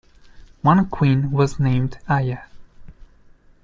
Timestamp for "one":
0.63-0.87